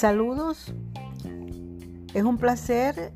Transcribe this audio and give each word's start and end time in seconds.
Saludos, 0.00 0.72
es 2.14 2.24
un 2.24 2.38
placer 2.38 3.12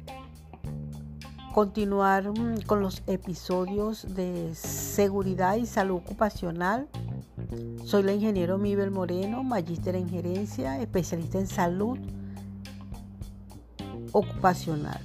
continuar 1.54 2.28
mm, 2.28 2.60
con 2.66 2.82
los 2.82 3.02
episodios 3.06 4.14
de 4.14 4.54
seguridad 4.54 5.56
y 5.56 5.64
salud 5.64 5.96
ocupacional. 5.96 6.86
Soy 7.86 8.02
la 8.02 8.12
ingeniero 8.12 8.58
Mibel 8.58 8.90
Moreno, 8.90 9.42
magíster 9.42 9.96
en 9.96 10.10
gerencia, 10.10 10.78
especialista 10.78 11.38
en 11.38 11.46
salud 11.46 11.98
ocupacional. 14.12 15.00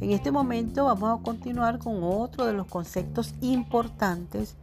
En 0.00 0.12
este 0.12 0.32
momento 0.32 0.86
vamos 0.86 1.20
a 1.20 1.22
continuar 1.22 1.80
con 1.80 2.02
otro 2.02 2.46
de 2.46 2.54
los 2.54 2.66
conceptos 2.66 3.34
importantes 3.42 4.56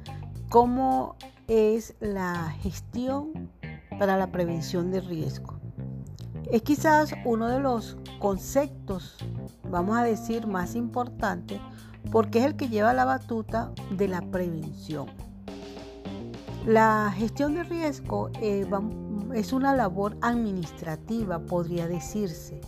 como 0.49 1.17
es 1.47 1.93
la 1.99 2.49
gestión 2.63 3.51
para 3.99 4.17
la 4.17 4.31
prevención 4.31 4.89
de 4.89 5.01
riesgo. 5.01 5.54
Es 6.51 6.61
quizás 6.61 7.13
uno 7.25 7.47
de 7.47 7.59
los 7.59 7.97
conceptos, 8.19 9.15
vamos 9.69 9.97
a 9.97 10.03
decir, 10.03 10.47
más 10.47 10.75
importantes 10.75 11.59
porque 12.11 12.39
es 12.39 12.45
el 12.45 12.55
que 12.55 12.69
lleva 12.69 12.93
la 12.93 13.05
batuta 13.05 13.71
de 13.91 14.07
la 14.07 14.21
prevención. 14.21 15.07
La 16.65 17.13
gestión 17.15 17.55
de 17.55 17.63
riesgo 17.63 18.29
eh, 18.41 18.65
es 19.33 19.53
una 19.53 19.75
labor 19.75 20.17
administrativa, 20.21 21.39
podría 21.39 21.87
decirse, 21.87 22.59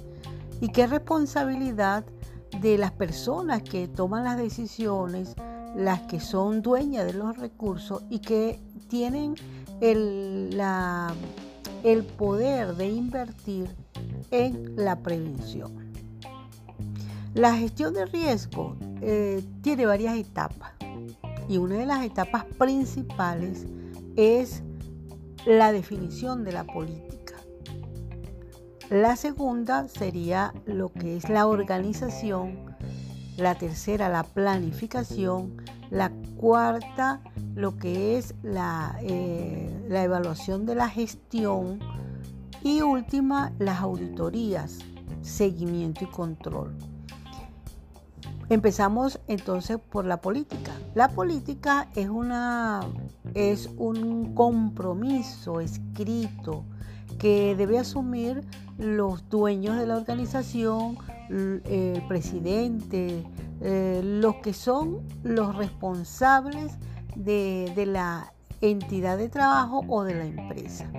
y 0.62 0.70
que 0.70 0.84
es 0.84 0.90
responsabilidad 0.90 2.05
de 2.62 2.77
las 2.77 2.91
personas 2.91 3.63
que 3.63 3.88
toman 3.88 4.23
las 4.23 4.38
decisiones, 4.38 5.35
las 5.76 6.02
que 6.04 6.20
son 6.20 6.62
dueñas 6.62 7.05
de 7.05 7.13
los 7.13 7.38
recursos 7.38 8.04
y 8.10 8.20
que 8.20 8.60
tienen 8.88 9.35
el, 9.82 10.60
el 11.83 12.03
poder 12.03 12.75
de 12.75 12.87
invertir 12.89 13.70
en 14.31 14.75
la 14.75 14.97
prevención. 14.97 15.91
La 17.33 17.55
gestión 17.55 17.93
de 17.93 18.05
riesgo 18.05 18.75
eh, 19.01 19.43
tiene 19.61 19.85
varias 19.85 20.17
etapas 20.17 20.73
y 21.48 21.57
una 21.57 21.75
de 21.75 21.85
las 21.85 22.03
etapas 22.03 22.45
principales 22.57 23.65
es 24.15 24.63
la 25.45 25.71
definición 25.71 26.43
de 26.43 26.51
la 26.51 26.65
política. 26.65 27.35
La 28.89 29.15
segunda 29.15 29.87
sería 29.87 30.53
lo 30.65 30.89
que 30.91 31.17
es 31.17 31.29
la 31.29 31.48
organización, 31.48 32.75
la 33.37 33.55
tercera 33.55 34.09
la 34.09 34.23
planificación, 34.23 35.61
la 35.89 36.11
cuarta 36.37 37.21
lo 37.55 37.77
que 37.77 38.17
es 38.17 38.33
la, 38.43 38.98
eh, 39.01 39.66
la 39.88 40.04
evaluación 40.04 40.66
de 40.66 40.76
la 40.76 40.90
gestión 40.90 41.80
y 42.63 42.82
última 42.82 43.54
las 43.60 43.82
auditorías, 43.82 44.79
seguimiento 45.21 46.04
y 46.04 46.07
control. 46.07 46.76
Empezamos 48.49 49.20
entonces 49.27 49.77
por 49.77 50.05
la 50.05 50.21
política. 50.21 50.71
La 50.96 51.10
política 51.10 51.90
es, 51.96 52.07
una, 52.07 52.82
es 53.34 53.70
un 53.77 54.34
compromiso 54.34 55.60
escrito 55.60 56.63
que 57.20 57.55
debe 57.55 57.79
asumir 57.79 58.46
los 58.77 59.27
dueños 59.27 59.77
de 59.77 59.88
la 59.88 59.98
organización, 59.98 60.98
el 61.29 62.04
presidente, 62.07 63.26
eh, 63.62 64.01
los 64.03 64.35
que 64.35 64.53
son 64.53 65.01
los 65.24 65.56
responsables 65.56 66.74
de, 67.16 67.85
la 67.85 68.34
entidad 68.62 69.18
de 69.18 69.30
trabajo 69.30 69.84
o 69.88 70.03
de 70.03 70.16
la 70.16 70.25
empresa. 70.25 70.90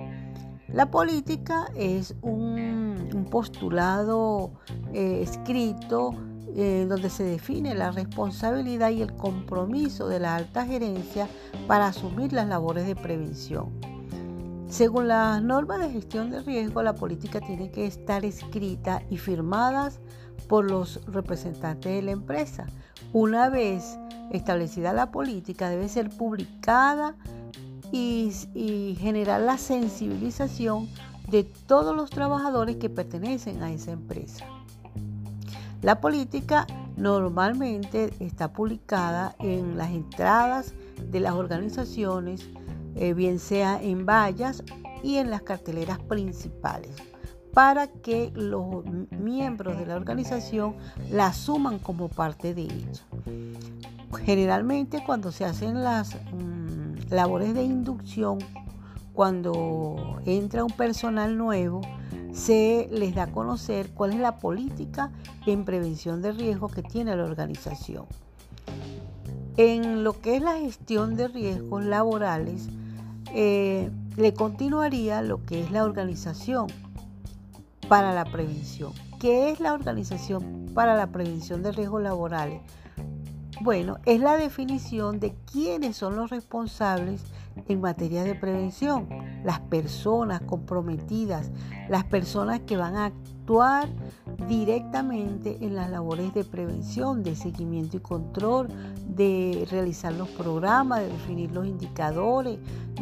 La 0.67 0.91
política 0.91 1.67
es 1.75 2.15
un, 2.21 3.27
postulado 3.31 4.51
eh, 4.93 5.21
escrito 5.21 6.11
eh, 6.55 6.85
donde 6.87 7.09
se 7.09 7.23
define 7.23 7.75
la 7.75 7.91
responsabilidad 7.91 8.89
y 8.89 9.01
el 9.01 9.13
compromiso 9.15 10.07
de 10.07 10.19
la 10.19 10.35
alta 10.35 10.65
gerencia 10.65 11.27
para 11.67 11.87
asumir 11.87 12.33
las 12.33 12.47
labores 12.47 12.85
de 12.85 12.95
prevención. 12.95 13.69
Según 14.67 15.07
las 15.07 15.41
normas 15.41 15.79
de 15.79 15.89
gestión 15.89 16.29
de 16.29 16.41
riesgo, 16.41 16.83
la 16.83 16.93
política 16.93 17.39
tiene 17.39 17.71
que 17.71 17.87
estar 17.87 18.23
escrita 18.23 19.01
y 19.09 19.17
firmadas 19.17 19.99
por 20.47 20.69
los 20.69 21.03
representantes 21.07 21.91
de 21.91 22.01
la 22.03 22.11
empresa. 22.11 22.67
Una 23.11 23.49
vez 23.49 23.97
establecida 24.31 24.93
la 24.93 25.11
política, 25.11 25.69
debe 25.69 25.89
ser 25.89 26.09
publicada 26.09 27.15
y, 27.91 28.95
generar 28.99 29.41
la 29.41 29.57
sensibilización 29.57 30.87
de 31.29 31.43
todos 31.43 31.95
los 31.95 32.09
trabajadores 32.09 32.77
que 32.77 32.89
pertenecen 32.89 33.61
a 33.61 33.71
esa 33.71 33.91
empresa. 33.91 34.45
La 35.81 36.01
política 36.01 36.67
normalmente 36.97 38.11
está 38.19 38.51
publicada 38.51 39.35
en 39.39 39.77
las 39.77 39.91
entradas 39.91 40.73
de 41.11 41.19
las 41.19 41.33
organizaciones, 41.33 42.49
eh, 42.95 43.13
bien 43.13 43.39
sea 43.39 43.81
en 43.81 44.05
vallas 44.05 44.63
y 45.03 45.17
en 45.17 45.29
las 45.29 45.43
carteleras 45.43 45.99
principales, 45.99 46.95
para 47.53 47.87
que 47.87 48.31
los 48.35 48.83
miembros 49.11 49.77
de 49.77 49.85
la 49.85 49.95
organización 49.95 50.75
la 51.09 51.27
asuman 51.27 51.79
como 51.79 52.09
parte 52.09 52.53
de 52.53 52.63
ella. 52.63 53.05
Generalmente 54.25 55.01
cuando 55.05 55.31
se 55.31 55.45
hacen 55.45 55.83
las 55.83 56.15
mm, 56.15 56.48
labores 57.09 57.53
de 57.53 57.63
inducción, 57.63 58.39
cuando 59.13 60.21
entra 60.25 60.63
un 60.63 60.71
personal 60.71 61.37
nuevo, 61.37 61.81
se 62.31 62.87
les 62.91 63.15
da 63.15 63.23
a 63.23 63.31
conocer 63.31 63.89
cuál 63.91 64.13
es 64.13 64.19
la 64.19 64.37
política 64.37 65.11
en 65.45 65.65
prevención 65.65 66.21
de 66.21 66.31
riesgos 66.31 66.71
que 66.71 66.83
tiene 66.83 67.15
la 67.15 67.23
organización. 67.23 68.05
En 69.57 70.03
lo 70.03 70.19
que 70.21 70.37
es 70.37 70.41
la 70.41 70.57
gestión 70.57 71.15
de 71.15 71.27
riesgos 71.27 71.83
laborales, 71.83 72.69
eh, 73.33 73.91
le 74.15 74.33
continuaría 74.33 75.21
lo 75.21 75.45
que 75.45 75.61
es 75.61 75.71
la 75.71 75.83
organización 75.83 76.67
para 77.89 78.13
la 78.13 78.25
prevención. 78.25 78.93
¿Qué 79.19 79.49
es 79.49 79.59
la 79.59 79.73
organización 79.73 80.67
para 80.73 80.95
la 80.95 81.07
prevención 81.07 81.61
de 81.61 81.71
riesgos 81.71 82.01
laborales? 82.01 82.61
Bueno, 83.61 83.97
es 84.05 84.21
la 84.21 84.37
definición 84.37 85.19
de 85.19 85.35
quiénes 85.51 85.97
son 85.97 86.15
los 86.15 86.29
responsables 86.29 87.23
en 87.67 87.81
materia 87.81 88.23
de 88.23 88.33
prevención, 88.33 89.09
las 89.43 89.59
personas 89.59 90.39
comprometidas, 90.41 91.51
las 91.89 92.05
personas 92.05 92.61
que 92.61 92.77
van 92.77 92.95
a 92.95 93.05
actuar 93.07 93.89
directamente 94.47 95.57
en 95.59 95.75
las 95.75 95.89
labores 95.89 96.33
de 96.33 96.45
prevención, 96.45 97.21
de 97.21 97.35
seguimiento 97.35 97.97
y 97.97 97.99
control, 97.99 98.69
de 99.07 99.67
realizar 99.69 100.13
los 100.13 100.29
programas, 100.29 101.01
de 101.01 101.09
definir 101.09 101.51
los 101.51 101.67
indicadores, 101.67 102.59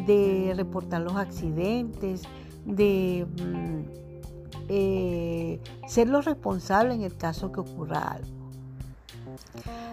de 0.08 0.54
reportar 0.56 1.02
los 1.02 1.16
accidentes, 1.18 2.24
de 2.66 3.28
mm, 3.44 3.82
eh, 4.70 5.60
ser 5.88 6.10
los 6.10 6.26
responsables 6.26 6.96
en 6.96 7.04
el 7.04 7.16
caso 7.16 7.52
que 7.52 7.60
ocurra 7.60 8.00
algo. 8.00 8.37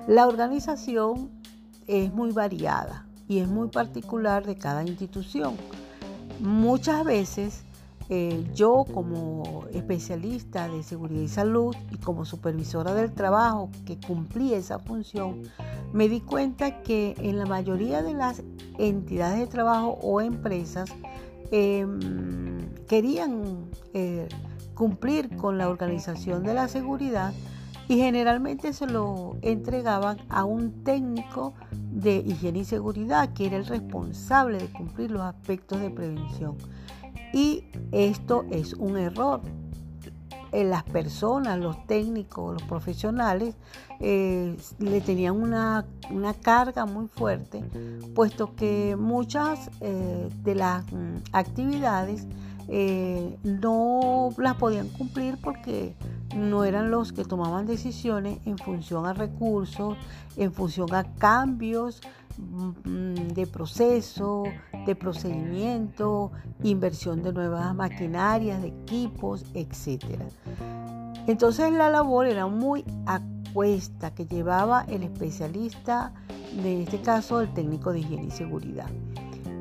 La 0.06 0.27
organización 0.27 1.31
es 1.87 2.12
muy 2.12 2.32
variada 2.32 3.06
y 3.28 3.38
es 3.38 3.49
muy 3.49 3.69
particular 3.69 4.47
de 4.47 4.56
cada 4.56 4.82
institución. 4.82 5.56
Muchas 6.41 7.05
veces 7.05 7.65
eh, 8.10 8.44
yo 8.55 8.84
como 8.93 9.65
especialista 9.72 10.69
de 10.69 10.82
seguridad 10.82 11.22
y 11.22 11.28
salud 11.28 11.75
y 11.91 11.97
como 11.97 12.27
supervisora 12.27 12.93
del 12.93 13.12
trabajo 13.12 13.71
que 13.87 13.99
cumplí 13.99 14.53
esa 14.53 14.78
función, 14.78 15.43
me 15.94 16.08
di 16.08 16.20
cuenta 16.20 16.82
que 16.82 17.14
en 17.19 17.38
la 17.38 17.47
mayoría 17.47 18.02
de 18.02 18.12
las 18.12 18.43
entidades 18.79 19.38
de 19.38 19.47
trabajo 19.47 19.99
o 20.02 20.20
empresas 20.20 20.90
em, 21.50 22.58
querían 22.87 23.70
eh, 23.94 24.29
cumplir 24.75 25.35
con 25.37 25.56
la 25.56 25.69
organización 25.70 26.43
de 26.43 26.52
la 26.52 26.69
seguridad 26.69 27.32
y 27.89 27.97
generalmente 27.97 28.73
se 28.73 28.87
lo 28.87 29.37
entregaban 29.43 30.19
a 30.29 30.45
un 30.45 30.85
técnico 30.85 31.55
de 31.73 32.17
higiene 32.17 32.61
y 32.61 32.65
seguridad 32.65 33.33
que 33.35 33.47
era 33.47 33.57
el 33.57 33.67
responsable 33.67 34.59
de 34.59 34.69
cumplir 34.73 35.11
los 35.11 35.23
aspectos 35.23 35.81
de 35.81 35.91
prevención. 35.91 36.57
Y 37.33 37.65
esto 37.93 38.45
es 38.51 38.75
un 38.75 38.97
error. 38.97 39.41
En 40.53 40.71
las 40.71 40.85
personas, 40.85 41.59
los 41.59 41.85
técnicos, 41.89 42.55
los 42.55 42.63
profesionales, 42.63 43.57
eh, 43.99 44.57
le 44.79 45.01
tenían 45.01 45.35
una, 45.35 45.85
carga 46.43 46.87
muy 46.87 47.09
fuerte, 47.09 47.65
puesto 48.15 48.55
que 48.55 48.97
muchas 48.97 49.71
eh, 49.81 50.29
de 50.45 50.55
las 50.55 50.85
mm, 50.93 51.17
actividades 51.33 52.27
eh, 52.69 53.38
no 53.43 54.31
las 54.38 54.55
podían 54.56 54.88
cumplir 54.88 55.38
porque 55.40 55.94
no 56.34 56.64
eran 56.64 56.90
los 56.90 57.12
que 57.12 57.25
tomaban 57.25 57.66
decisiones 57.66 58.38
en 58.46 58.58
función 58.58 59.06
a 59.06 59.12
recursos, 59.12 59.96
en 60.37 60.52
función 60.52 60.94
a 60.94 61.05
cambios 61.14 62.00
mm, 62.38 63.14
de 63.34 63.46
proceso, 63.46 64.44
de 64.87 64.94
procedimiento, 64.94 66.32
inversión 66.62 67.22
de 67.22 67.32
nuevas 67.32 67.75
maquinarias, 67.75 68.61
de 68.62 68.69
equipos, 68.69 69.44
etc. 69.55 70.20
Entonces 71.26 71.72
la 71.72 71.90
labor 71.90 72.26
era 72.26 72.46
muy 72.46 72.84
acuesta 73.06 74.14
que 74.14 74.26
llevaba 74.26 74.84
el 74.88 75.02
especialista, 75.02 76.12
en 76.56 76.82
este 76.82 77.00
caso 77.00 77.40
el 77.40 77.52
técnico 77.55 77.93
de 77.93 78.00
higiene 78.00 78.26
y 78.26 78.31
seguridad. 78.31 78.88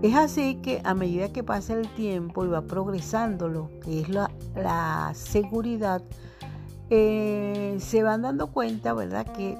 Es 0.03 0.15
así 0.15 0.55
que 0.55 0.81
a 0.83 0.94
medida 0.94 1.31
que 1.31 1.44
pasa 1.44 1.75
el 1.75 1.88
tiempo 1.88 2.44
y 2.44 2.50
va 2.50 2.63
progresando 2.63 3.47
lo 3.47 3.69
que 3.79 4.01
es 4.01 4.09
la, 4.09 4.29
seguridad, 5.15 6.03
eh, 6.89 7.77
se 7.79 8.03
van 8.03 8.23
dando 8.23 8.47
cuenta, 8.47 8.94
¿verdad?, 8.94 9.25
que 9.25 9.57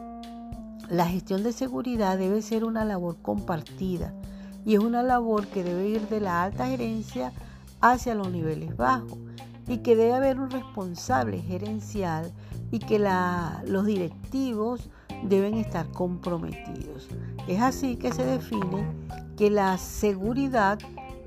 la 0.90 1.06
gestión 1.06 1.44
de 1.44 1.54
seguridad 1.54 2.18
debe 2.18 2.42
ser 2.42 2.66
una 2.66 2.84
labor 2.84 3.22
compartida 3.22 4.14
y 4.66 4.74
es 4.74 4.82
una 4.82 5.02
labor 5.02 5.48
que 5.48 5.64
debe 5.64 5.88
ir 5.88 6.10
de 6.10 6.20
la 6.20 6.44
alta 6.44 6.68
gerencia 6.68 7.32
hacia 7.80 8.14
los 8.14 8.30
niveles 8.30 8.76
bajos 8.76 9.18
y 9.70 9.78
que 9.78 9.96
debe 9.96 10.12
haber 10.12 10.42
un 10.42 10.50
responsable 10.50 11.40
gerencial 11.40 12.34
y 12.70 12.80
que 12.80 13.00
los 13.00 13.86
directivos 13.86 14.90
deben 15.28 15.56
estar 15.56 15.88
comprometidos. 15.92 17.08
Es 17.48 17.62
así 17.62 17.96
que 17.96 18.12
se 18.12 18.26
define 18.26 18.88
que 19.38 19.50
la 19.50 19.78
seguridad 19.78 20.80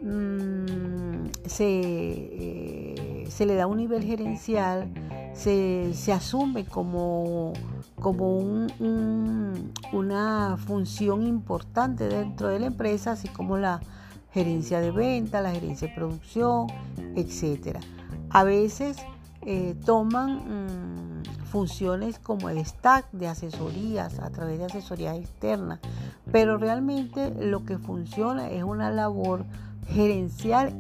mm, 0.03 1.27
eh, 1.59 3.25
se, 3.29 3.47
le 3.47 3.55
da 3.55 3.67
un 3.67 3.79
nivel 3.79 4.03
gerencial, 4.05 4.89
se, 5.35 5.93
asume 6.13 6.65
como, 6.65 7.53
como 8.01 8.39
una 9.93 10.57
función 10.59 11.27
importante 11.27 12.09
dentro 12.09 12.49
de 12.49 12.61
la 12.61 12.67
empresa, 12.67 13.13
así 13.13 13.29
como 13.29 13.59
la 13.59 13.81
gerencia 14.33 14.81
de 14.81 14.91
venta, 14.91 15.41
la 15.41 15.51
gerencia 15.51 15.89
de 15.89 15.95
producción, 15.95 16.67
etc. 17.17 17.79
A 18.31 18.45
veces 18.45 18.99
eh, 19.43 19.75
toman 19.85 20.37
mm, 20.37 21.06
funciones 21.57 22.19
como 22.19 22.51
el 22.51 22.63
stack 22.63 23.11
de 23.13 23.29
asesorías 23.29 24.19
a 24.19 24.29
través 24.29 24.59
de 24.59 24.67
asesorías 24.67 25.17
externas, 25.17 25.81
pero 26.31 26.59
realmente 26.59 27.31
lo 27.31 27.65
que 27.65 27.79
funciona 27.79 28.51
es 28.51 28.63
una 28.63 28.91
labor 28.91 29.47
gerencial 29.89 30.75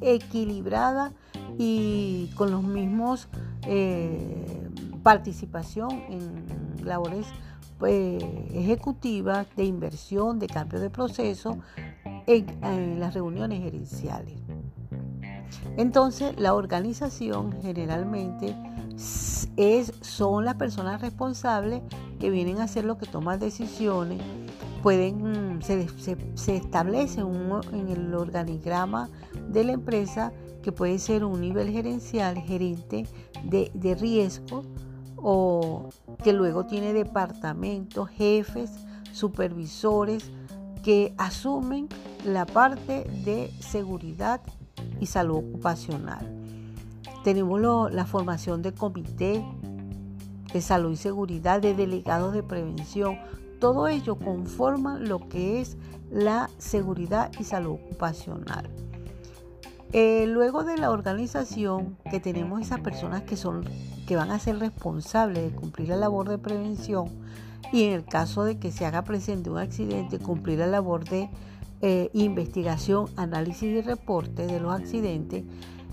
equilibrada 0.00 1.12
y 1.58 2.30
con 2.36 2.52
los 2.52 2.62
mismos 2.62 3.26
eh, 3.66 4.70
participación 5.02 5.90
en 6.08 6.86
labores 6.86 7.26
pues, 7.80 8.22
ejecutivas 8.52 9.48
de 9.56 9.64
inversión, 9.64 10.38
de 10.38 10.46
cambio 10.46 10.78
de 10.78 10.88
proceso 10.88 11.58
en 12.28 13.00
las 13.00 13.14
reuniones 13.14 13.60
gerenciales. 13.60 14.41
Entonces, 15.76 16.34
la 16.38 16.54
organización 16.54 17.52
generalmente 17.62 18.56
es, 19.56 19.92
son 20.00 20.44
las 20.44 20.54
personas 20.56 21.00
responsables 21.00 21.82
que 22.18 22.30
vienen 22.30 22.58
a 22.58 22.64
hacer 22.64 22.84
lo 22.84 22.98
que 22.98 23.06
toman 23.06 23.38
decisiones. 23.38 24.20
Pueden, 24.82 25.56
mm, 25.58 25.62
se, 25.62 26.56
establece 26.56 27.20
en 27.20 27.88
el 27.88 28.14
organigrama 28.14 29.08
de 29.48 29.64
la 29.64 29.72
empresa 29.72 30.32
que 30.62 30.72
puede 30.72 30.98
ser 30.98 31.24
un 31.24 31.40
nivel 31.40 31.70
gerencial, 31.70 32.36
gerente 32.38 33.06
de, 33.44 33.70
de 33.74 33.94
riesgo, 33.94 34.62
o 35.16 35.88
que 36.22 36.32
luego 36.32 36.66
tiene 36.66 36.92
departamentos, 36.92 38.08
jefes, 38.10 38.70
supervisores 39.12 40.30
que 40.82 41.14
asumen 41.16 41.88
la 42.24 42.44
parte 42.44 43.04
de 43.24 43.52
seguridad 43.60 44.40
y 45.00 45.06
salud 45.06 45.38
ocupacional. 45.38 46.26
Tenemos 47.24 47.60
la 47.92 48.04
formación 48.04 48.62
de 48.62 48.72
comité 48.72 49.44
de 50.52 50.60
salud 50.60 50.92
y 50.92 50.96
seguridad, 50.96 51.60
de 51.60 51.74
delegados 51.74 52.34
de 52.34 52.42
prevención. 52.42 53.18
Todo 53.58 53.88
ello 53.88 54.16
conforma 54.16 54.98
lo 54.98 55.28
que 55.28 55.60
es 55.60 55.76
la 56.10 56.50
seguridad 56.58 57.30
y 57.38 57.44
salud 57.44 57.72
ocupacional. 57.72 58.68
Eh, 59.92 60.26
luego 60.26 60.64
de 60.64 60.78
la 60.78 60.90
organización, 60.90 61.96
que 62.10 62.18
tenemos 62.18 62.60
esas 62.60 62.80
personas 62.80 63.22
que, 63.22 63.36
son, 63.36 63.64
que 64.06 64.16
van 64.16 64.30
a 64.30 64.38
ser 64.38 64.58
responsables 64.58 65.42
de 65.42 65.56
cumplir 65.56 65.88
la 65.88 65.96
labor 65.96 66.28
de 66.28 66.38
prevención 66.38 67.08
y 67.72 67.84
en 67.84 67.92
el 67.92 68.04
caso 68.04 68.44
de 68.44 68.58
que 68.58 68.72
se 68.72 68.86
haga 68.86 69.02
presente 69.02 69.50
un 69.50 69.58
accidente, 69.58 70.18
cumplir 70.18 70.58
la 70.58 70.66
labor 70.66 71.04
de 71.04 71.28
eh, 71.82 72.10
investigación, 72.12 73.06
análisis 73.16 73.64
y 73.64 73.80
reporte 73.80 74.46
de 74.46 74.60
los 74.60 74.72
accidentes, 74.72 75.44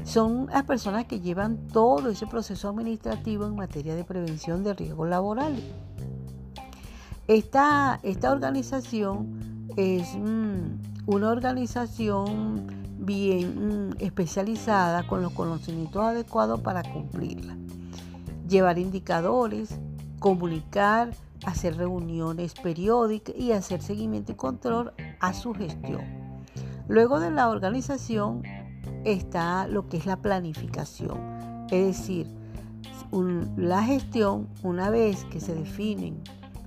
son 0.04 0.46
las 0.48 0.64
personas 0.64 1.06
que 1.06 1.20
llevan 1.20 1.68
todo 1.68 2.10
ese 2.10 2.28
proceso 2.28 2.70
administrativo 2.70 3.46
en 3.48 3.56
materia 3.56 3.96
de 3.96 4.04
prevención 4.04 4.64
de 4.64 4.76
riesgos 4.76 5.10
laborales. 5.10 5.64
Esta, 7.28 8.00
esta 8.04 8.32
organización 8.32 9.68
es 9.78 10.16
mm, 10.16 11.08
una 11.08 11.30
organización 11.30 12.68
bien 13.00 13.90
mm, 13.90 13.96
especializada 14.00 15.08
con 15.08 15.22
los 15.22 15.34
conocimientos 15.34 16.04
adecuados 16.04 16.60
para 16.62 16.84
cumplirla. 16.84 17.58
Llevar 18.48 18.78
indicadores, 18.78 19.80
comunicar, 20.20 21.12
hacer 21.46 21.78
reuniones 21.78 22.54
periódicas 22.54 23.36
y 23.36 23.52
hacer 23.52 23.82
seguimiento 23.82 24.32
y 24.32 24.36
control 24.36 24.94
a 25.20 25.34
su 25.34 25.54
gestión. 25.54 26.02
Luego 26.88 27.20
de 27.20 27.32
la 27.32 27.50
organización 27.50 28.44
está 29.06 29.68
lo 29.68 29.88
que 29.88 29.98
es 29.98 30.06
la 30.06 30.18
planificación, 30.18 31.68
es 31.70 31.86
decir, 31.86 32.28
la 33.58 33.84
gestión, 33.84 34.48
una 34.64 34.90
vez 34.90 35.26
que 35.26 35.40
se 35.40 35.56
definen 35.56 36.22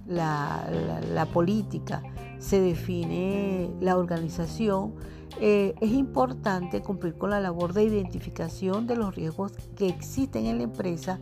la, 0.06 1.26
política, 1.32 2.02
se 2.38 2.60
define 2.60 3.70
la 3.80 3.96
organización, 3.96 4.94
eh, 5.40 5.74
es 5.80 5.92
importante 5.92 6.82
cumplir 6.82 7.16
con 7.16 7.30
la 7.30 7.40
labor 7.40 7.72
de 7.72 7.84
identificación 7.84 8.86
de 8.86 8.96
los 8.96 9.14
riesgos 9.14 9.52
que 9.76 9.88
existen 9.88 10.46
en 10.46 10.58
la 10.58 10.64
empresa 10.64 11.20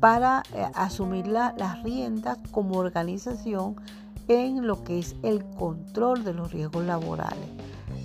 para 0.00 0.42
eh, 0.54 0.66
asumir 0.74 1.26
las 1.26 1.82
riendas 1.82 2.38
como 2.50 2.78
organización 2.78 3.76
en 4.28 4.66
lo 4.66 4.82
que 4.82 4.98
es 4.98 5.14
el 5.22 5.44
control 5.44 6.24
de 6.24 6.32
los 6.32 6.52
riesgos 6.52 6.84
laborales. 6.84 7.48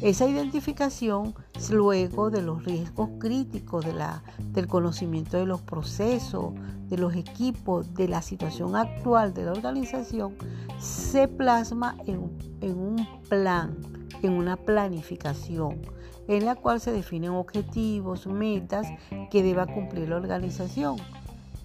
Esa 0.02 0.28
identificación 0.28 1.34
luego 1.72 2.30
de 2.30 2.42
los 2.42 2.66
riesgos 2.66 3.10
críticos 3.18 3.86
de 3.86 3.94
la, 3.94 4.24
del 4.52 4.68
conocimiento 4.68 5.38
de 5.38 5.46
los 5.46 5.62
procesos, 5.62 6.54
de 6.90 6.98
los 6.98 7.16
equipos, 7.16 7.94
de 7.94 8.10
la 8.10 8.22
situación 8.22 8.76
actual 8.76 9.34
de 9.34 9.46
la 9.46 9.54
organización, 9.54 10.36
se 10.80 11.28
plasma 11.28 11.96
en, 12.06 12.30
en 12.62 12.78
un 12.78 13.08
plan, 13.30 13.78
en 14.22 14.34
una 14.34 14.58
planificación, 14.58 15.82
en 16.28 16.46
la 16.46 16.56
cual 16.56 16.82
se 16.82 16.92
definen 16.92 17.32
objetivos, 17.32 18.28
metas 18.28 18.88
que 19.32 19.44
deba 19.44 19.66
cumplir 19.66 20.10
la 20.10 20.18
organización 20.18 20.98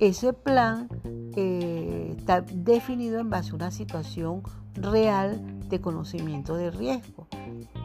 ese 0.01 0.33
plan 0.33 0.89
eh, 1.37 2.15
está 2.19 2.41
definido 2.41 3.21
en 3.21 3.31
base 3.31 3.53
a 3.53 3.55
una 3.55 3.71
situación 3.71 4.43
real 4.75 5.41
de 5.69 5.81
conocimiento 5.81 6.57
de 6.57 6.71
riesgo 6.71 7.29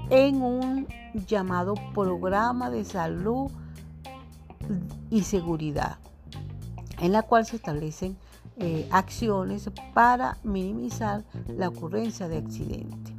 en 0.10 0.42
un 0.42 0.88
llamado 1.28 1.76
programa 1.94 2.70
de 2.70 2.86
salud 2.86 3.52
y 5.10 5.24
seguridad, 5.24 5.98
en 7.00 7.12
la 7.12 7.22
cual 7.22 7.46
se 7.46 7.58
establecen 7.58 8.18
eh, 8.58 8.88
acciones 8.92 9.70
para 9.94 10.38
minimizar 10.44 11.24
la 11.48 11.68
ocurrencia 11.68 12.30
de 12.30 12.38
accidentes. 12.38 13.14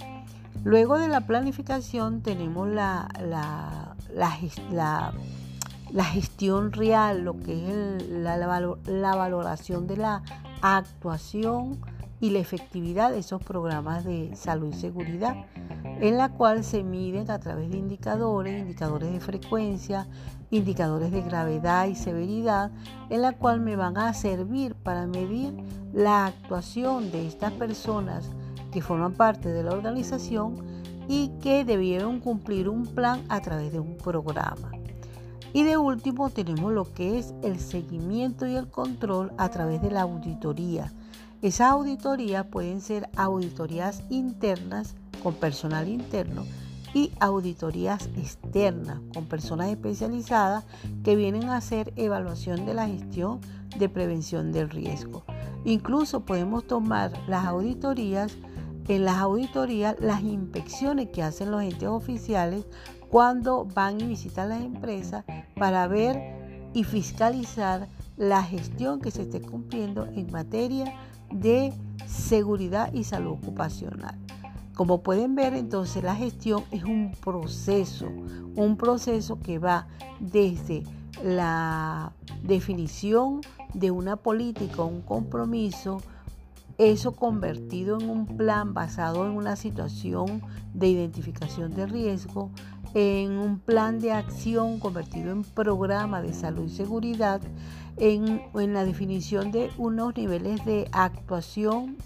Luego 0.65 0.99
de 0.99 1.09
la 1.09 1.26
planificación 1.26 2.23
tenemos 2.23 2.69
la, 2.69 3.09
la, 3.21 3.95
la 4.12 4.37
la 4.73 5.12
gestión 6.05 6.73
real, 6.73 7.25
lo 7.25 7.38
que 7.38 7.69
es 7.69 8.09
la, 8.09 8.37
la, 8.37 9.16
valoración 9.16 9.87
de 9.87 9.97
la 9.97 10.23
actuación 10.61 11.78
y 12.21 12.31
la 12.31 12.38
efectividad 12.38 13.11
de 13.11 13.19
esos 13.19 13.43
programas 13.43 14.05
de 14.05 14.35
salud 14.37 14.73
y 14.75 14.78
seguridad, 14.78 15.37
en 16.00 16.16
la 16.16 16.31
cual 16.31 16.64
se 16.64 16.83
miden 16.83 17.31
a 17.31 17.38
través 17.38 17.71
de 17.71 17.78
indicadores, 17.78 18.61
indicadores 18.61 19.12
de 19.12 19.21
frecuencia, 19.21 20.07
indicadores 20.50 21.11
de 21.12 21.23
gravedad 21.23 21.87
y 21.87 21.95
severidad, 21.95 22.71
en 23.11 23.23
la 23.23 23.33
cual 23.33 23.61
me 23.61 23.76
van 23.76 23.97
a 23.99 24.12
servir 24.14 24.75
para 24.75 25.07
medir 25.07 25.55
la 25.93 26.26
actuación 26.26 27.11
de 27.11 27.26
estas 27.26 27.52
personas 27.52 28.31
que 28.73 28.83
forman 28.83 29.14
parte 29.14 29.50
de 29.50 29.62
la 29.62 29.73
organización 29.73 30.57
y 31.09 31.28
que 31.40 31.64
debieron 31.64 32.21
cumplir 32.21 32.69
un 32.69 32.87
plan 32.87 33.23
a 33.28 33.40
través 33.40 33.73
de 33.73 33.81
un 33.81 33.97
programa. 33.97 34.75
Y 35.57 35.63
de 35.63 35.79
último 35.79 36.29
tenemos 36.29 36.71
lo 36.71 36.93
que 36.93 37.19
es 37.19 37.33
el 37.43 37.59
seguimiento 37.59 38.47
y 38.47 38.57
el 38.57 38.69
control 38.69 39.33
a 39.39 39.49
través 39.49 39.81
de 39.81 39.91
la 39.91 40.03
auditoría. 40.03 40.93
Esas 41.41 41.71
auditorías 41.71 42.45
pueden 42.45 42.83
ser 42.83 43.09
auditorías 43.17 44.03
internas 44.11 44.97
con 45.23 45.33
personal 45.33 45.89
interno 45.89 46.45
y 46.93 47.11
auditorías 47.21 48.11
externas 48.19 49.01
con 49.15 49.25
personas 49.25 49.69
especializadas 49.69 50.67
que 51.03 51.17
vienen 51.17 51.45
a 51.49 51.57
hacer 51.57 51.91
evaluación 51.97 52.67
de 52.67 52.75
la 52.75 52.87
gestión 52.87 53.41
de 53.79 53.89
prevención 53.89 54.53
del 54.53 54.69
riesgo. 54.69 55.25
Incluso 55.65 56.27
podemos 56.27 56.67
tomar 56.67 57.13
las 57.29 57.47
auditorías, 57.47 58.37
en 58.89 59.07
las 59.07 59.17
auditorías 59.17 59.97
las 60.01 60.23
inspecciones 60.23 61.09
que 61.09 61.23
hacen 61.23 61.51
los 61.51 61.63
entes 61.63 61.89
oficiales 61.89 62.67
cuando 63.16 63.64
van 63.64 63.99
y 63.99 64.04
visitan 64.04 64.50
las 64.50 64.61
empresas 64.61 65.25
para 65.54 65.88
ver 65.88 66.68
y 66.75 66.85
fiscalizar 66.85 67.88
la 68.18 68.42
gestión 68.42 69.00
que 69.00 69.11
se 69.11 69.23
esté 69.23 69.40
cumpliendo 69.40 70.04
en 70.04 70.30
materia 70.30 70.92
de 71.32 71.73
seguridad 72.06 72.92
y 72.92 73.04
salud 73.04 73.32
ocupacional. 73.32 74.18
Como 74.75 75.02
pueden 75.02 75.35
ver, 75.35 75.54
entonces 75.54 76.04
la 76.04 76.14
gestión 76.14 76.64
es 76.70 76.85
un 76.85 77.12
proceso, 77.25 78.11
un 78.54 78.76
proceso 78.76 79.40
que 79.40 79.58
va 79.58 79.87
desde 80.20 80.82
la 81.25 82.12
definición 82.42 83.40
de 83.73 83.92
una 83.92 84.16
política, 84.16 84.82
un 84.82 85.00
compromiso, 85.00 86.02
eso 86.78 87.12
convertido 87.12 87.99
en 87.99 88.11
un 88.11 88.26
plan 88.37 88.75
basado 88.75 89.25
en 89.25 89.32
una 89.32 89.56
situación 89.56 90.42
de 90.75 90.88
identificación 90.88 91.75
de 91.75 91.87
riesgo, 91.87 92.50
en 92.95 93.33
un 93.33 93.59
plan 93.59 93.99
de 94.00 94.12
acción 94.12 94.78
convertido 94.78 95.33
en 95.33 95.43
programa 95.43 96.23
de 96.23 96.33
salud 96.33 96.66
y 96.66 96.75
seguridad, 96.75 97.40
en, 97.97 98.43
la 98.55 98.85
definición 98.85 99.50
de 99.52 99.71
unos 99.78 100.16
niveles 100.16 100.64
de 100.64 100.88
actuación 100.93 101.97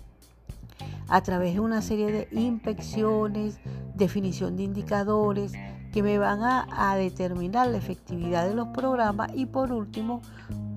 a 1.08 1.20
través 1.22 1.54
de 1.54 1.60
una 1.60 1.82
serie 1.82 2.12
de 2.12 2.28
inspecciones, 2.30 3.58
definición 3.94 4.56
de 4.56 4.64
indicadores 4.64 5.52
que 5.92 6.02
me 6.02 6.18
van 6.18 6.40
a, 6.42 6.94
determinar 6.96 7.66
la 7.66 7.78
efectividad 7.78 8.46
de 8.46 8.54
los 8.54 8.68
programas 8.68 9.32
y 9.34 9.46
por 9.46 9.72
último 9.72 10.22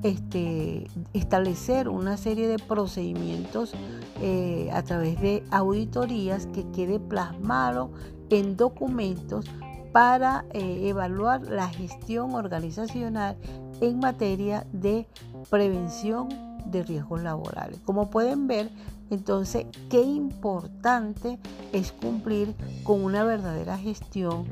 este, 0.02 0.88
establecer 1.14 1.88
una 1.88 2.18
serie 2.18 2.48
de 2.48 2.58
procedimientos 2.58 3.74
eh, 4.22 4.70
a 4.74 4.82
través 4.82 5.22
de 5.22 5.44
auditorías 5.52 6.48
que 6.48 6.66
quede 6.72 7.00
plasmado 7.00 7.92
en 8.30 8.58
documentos 8.58 9.46
para 9.94 10.44
eh, 10.52 10.90
evaluar 10.90 11.44
la 11.44 11.70
gestión 11.70 12.34
organizacional 12.34 13.38
en 13.80 14.00
materia 14.00 14.66
de 14.74 15.08
prevención 15.50 16.30
de 16.66 16.84
riesgos 16.84 17.22
laborales. 17.22 17.80
Como 17.86 18.10
pueden 18.10 18.48
ver, 18.48 18.72
entonces, 19.12 19.68
qué 19.90 20.02
importante 20.02 21.38
es 21.72 21.92
cumplir 21.92 22.56
con 22.84 23.04
una 23.04 23.24
verdadera 23.24 23.78
gestión 23.78 24.46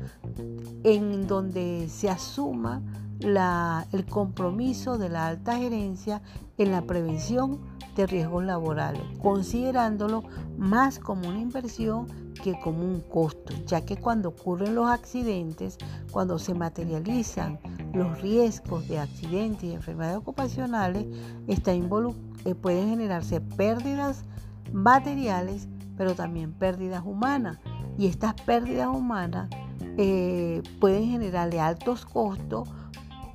en 0.84 1.26
donde 1.26 1.88
se 1.88 2.08
asuma 2.08 2.80
el 3.20 4.04
compromiso 4.06 4.98
de 4.98 5.08
la 5.08 5.26
alta 5.26 5.56
gerencia 5.56 6.22
en 6.58 6.70
la 6.70 6.82
prevención 6.82 7.60
de 7.94 8.06
riesgos 8.06 8.44
laborales, 8.44 9.02
considerándolo 9.20 10.24
más 10.56 10.98
como 10.98 11.28
una 11.28 11.40
inversión 11.40 12.06
que 12.42 12.58
como 12.60 12.84
un 12.84 13.00
costo, 13.00 13.52
ya 13.66 13.84
que 13.84 13.96
cuando 13.96 14.30
ocurren 14.30 14.74
los 14.74 14.88
accidentes, 14.88 15.78
cuando 16.10 16.38
se 16.38 16.54
materializan 16.54 17.58
los 17.92 18.20
riesgos 18.20 18.88
de 18.88 18.98
accidentes 18.98 19.64
y 19.64 19.72
enfermedades 19.72 20.18
ocupacionales, 20.18 21.06
está 21.46 21.72
eh, 21.72 22.54
pueden 22.54 22.88
generarse 22.88 23.40
pérdidas 23.40 24.24
materiales, 24.72 25.68
pero 25.96 26.14
también 26.14 26.52
pérdidas 26.52 27.04
humanas. 27.04 27.58
Y 27.98 28.06
estas 28.06 28.34
pérdidas 28.34 28.88
humanas 28.88 29.50
eh, 29.98 30.62
pueden 30.80 31.06
generarle 31.10 31.60
altos 31.60 32.06
costos 32.06 32.68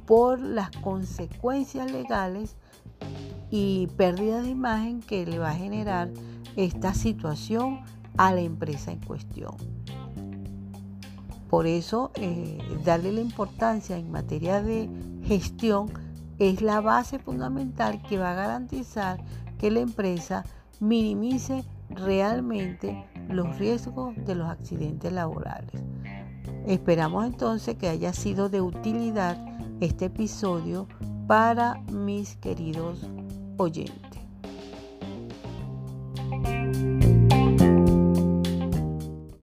por 0.06 0.40
las 0.40 0.72
consecuencias 0.72 1.92
legales 1.92 2.56
y 3.50 3.88
pérdidas 3.98 4.44
de 4.44 4.50
imagen 4.50 5.02
que 5.02 5.26
le 5.26 5.40
va 5.40 5.52
a 5.52 5.56
generar 5.56 6.10
esta 6.56 6.94
situación 6.94 7.80
a 8.18 8.34
la 8.34 8.42
empresa 8.42 8.92
en 8.92 9.00
cuestión. 9.00 9.56
Por 11.50 11.66
eso, 11.66 12.12
eh, 12.16 12.58
darle 12.84 13.14
la 13.14 13.22
importancia 13.22 13.98
en 13.98 14.12
materia 14.12 14.62
de 14.62 14.90
gestión 15.24 15.90
es 16.40 16.62
la 16.62 16.82
base 16.82 17.20
fundamental 17.20 18.02
que 18.02 18.18
va 18.18 18.32
a 18.32 18.36
garantizar 18.36 19.24
que 19.58 19.72
la 19.72 19.80
empresa 19.80 20.44
minimice 20.80 21.64
realmente 21.90 23.06
los 23.30 23.58
riesgos 23.58 24.14
de 24.26 24.36
los 24.36 24.50
accidentes 24.50 25.12
laborales. 25.12 25.82
Esperamos 26.68 27.26
entonces 27.26 27.76
que 27.78 27.88
haya 27.88 28.14
sido 28.14 28.50
de 28.50 28.62
utilidad 28.62 29.38
este 29.80 30.06
episodio 30.06 30.88
para 31.28 31.76
mis 31.92 32.36
queridos 32.38 33.08
oyentes. 33.58 34.17